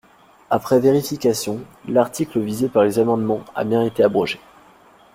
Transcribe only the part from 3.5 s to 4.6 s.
a bien été abrogé.